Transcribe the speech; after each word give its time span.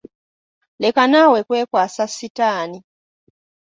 Leka 0.81 1.03
naawe 1.11 1.39
kwekwasa 1.47 2.03
sitaani. 2.15 2.79